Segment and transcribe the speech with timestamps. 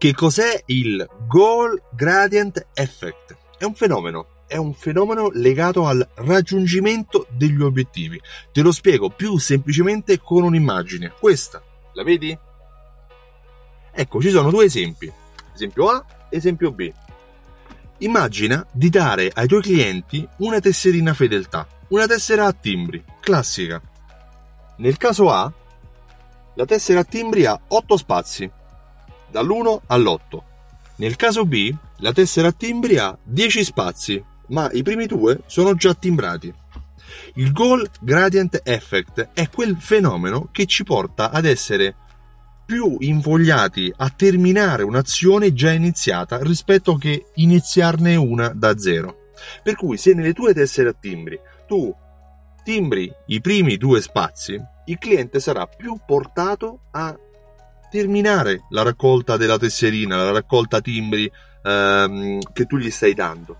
[0.00, 3.36] Che cos'è il Goal Gradient Effect?
[3.58, 4.44] È un fenomeno.
[4.46, 8.18] È un fenomeno legato al raggiungimento degli obiettivi.
[8.50, 11.12] Te lo spiego più semplicemente con un'immagine.
[11.20, 12.34] Questa, la vedi?
[13.92, 15.12] Ecco, ci sono due esempi.
[15.52, 16.90] Esempio A, esempio B.
[17.98, 23.78] Immagina di dare ai tuoi clienti una tesserina fedeltà, una tessera a timbri, classica.
[24.78, 25.52] Nel caso A,
[26.54, 28.50] la tessera a timbri ha 8 spazi,
[29.30, 30.42] dall'1 all'8.
[30.96, 35.74] Nel caso B, la tessera a timbri ha 10 spazi, ma i primi due sono
[35.74, 36.52] già timbrati.
[37.34, 41.94] Il Goal Gradient Effect è quel fenomeno che ci porta ad essere
[42.66, 49.30] più invogliati a terminare un'azione già iniziata rispetto che iniziarne una da zero.
[49.62, 51.92] Per cui se nelle tue tessere a timbri tu
[52.62, 57.16] timbri i primi due spazi, il cliente sarà più portato a
[57.90, 61.30] terminare la raccolta della tesserina, la raccolta timbri
[61.62, 63.56] ehm, che tu gli stai dando.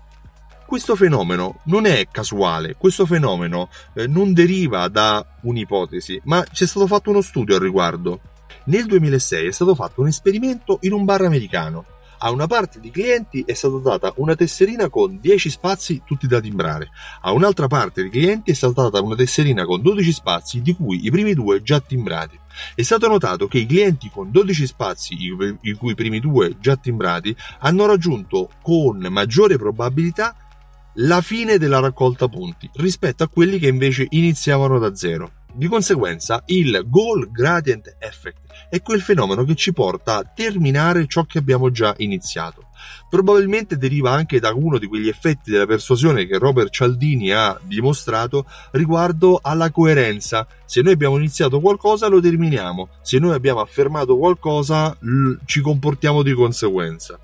[0.65, 6.87] Questo fenomeno non è casuale, questo fenomeno eh, non deriva da un'ipotesi, ma c'è stato
[6.87, 8.21] fatto uno studio al riguardo.
[8.65, 11.85] Nel 2006 è stato fatto un esperimento in un bar americano.
[12.23, 16.39] A una parte di clienti è stata data una tesserina con 10 spazi tutti da
[16.39, 16.91] timbrare.
[17.21, 21.03] A un'altra parte di clienti è stata data una tesserina con 12 spazi, di cui
[21.03, 22.37] i primi due già timbrati.
[22.75, 25.15] È stato notato che i clienti con 12 spazi,
[25.61, 30.35] i cui primi due già timbrati, hanno raggiunto con maggiore probabilità
[30.95, 35.31] la fine della raccolta punti rispetto a quelli che invece iniziavano da zero.
[35.53, 38.39] Di conseguenza, il goal gradient effect
[38.69, 42.67] è quel fenomeno che ci porta a terminare ciò che abbiamo già iniziato.
[43.09, 48.45] Probabilmente deriva anche da uno di quegli effetti della persuasione che Robert Cialdini ha dimostrato
[48.71, 50.47] riguardo alla coerenza.
[50.65, 54.97] Se noi abbiamo iniziato qualcosa lo terminiamo, se noi abbiamo affermato qualcosa
[55.45, 57.19] ci comportiamo di conseguenza.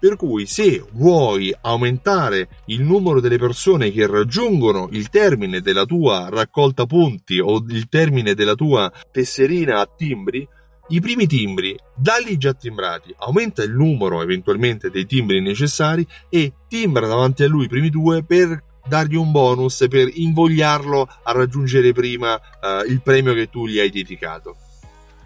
[0.00, 6.28] Per cui se vuoi aumentare il numero delle persone che raggiungono il termine della tua
[6.30, 10.46] raccolta punti o il termine della tua tesserina a timbri,
[10.90, 17.06] i primi timbri, dalli già timbrati, aumenta il numero eventualmente dei timbri necessari e timbra
[17.06, 22.34] davanti a lui i primi due per dargli un bonus, per invogliarlo a raggiungere prima
[22.34, 24.56] uh, il premio che tu gli hai dedicato.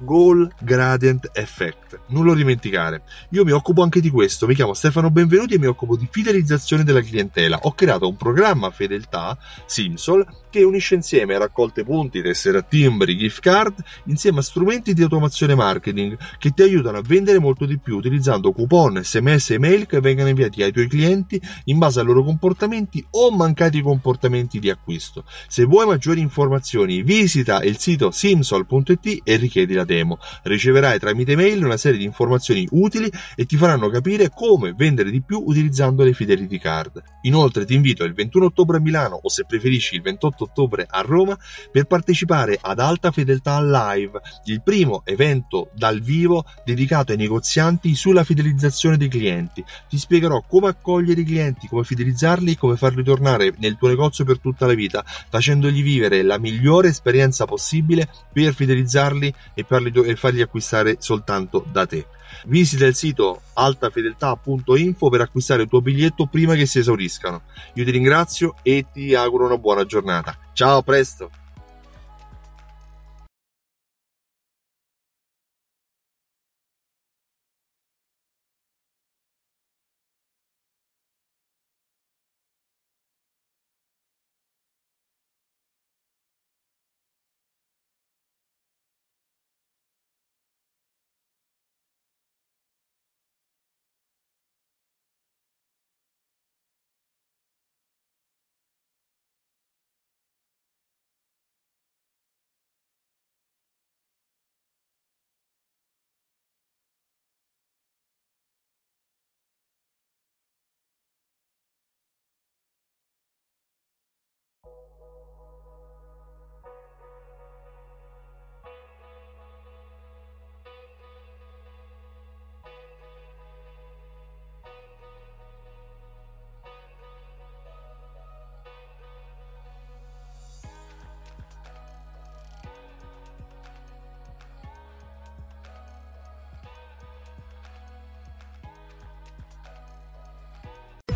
[0.04, 2.00] Goal Gradient Effect.
[2.08, 3.02] Non lo dimenticare.
[3.30, 4.46] Io mi occupo anche di questo.
[4.46, 7.58] Mi chiamo Stefano Benvenuti e mi occupo di fidelizzazione della clientela.
[7.62, 9.36] Ho creato un programma fedeltà,
[9.66, 13.74] Simsol, che unisce insieme raccolte punti, tessere timbri, gift card,
[14.04, 18.52] insieme a strumenti di automazione marketing che ti aiutano a vendere molto di più utilizzando
[18.52, 23.02] coupon, sms e mail che vengono inviati ai tuoi clienti in base ai loro comportamenti
[23.12, 25.24] o mancati comportamenti di acquisto.
[25.48, 30.18] Se vuoi maggiori informazioni, visita il sito simsol.it e richiedi la demo.
[30.42, 35.22] Riceverai tramite mail una serie di informazioni utili e ti faranno capire come vendere di
[35.22, 37.02] più utilizzando le Fidelity Card.
[37.22, 41.00] Inoltre ti invito il 21 ottobre a Milano o se preferisci il 28 ottobre a
[41.00, 41.38] Roma
[41.70, 48.24] per partecipare ad Alta Fedeltà Live, il primo evento dal vivo dedicato ai negozianti sulla
[48.24, 49.64] fidelizzazione dei clienti.
[49.88, 54.38] Ti spiegherò come accogliere i clienti, come fidelizzarli, come farli tornare nel tuo negozio per
[54.38, 59.64] tutta la vita, facendogli vivere la migliore esperienza possibile per fidelizzarli e
[60.16, 62.06] farli acquistare soltanto da te.
[62.46, 67.42] Visita il sito altafedeltà.info per acquistare il tuo biglietto prima che si esauriscano.
[67.74, 70.36] Io ti ringrazio e ti auguro una buona giornata.
[70.52, 71.30] Ciao, a presto!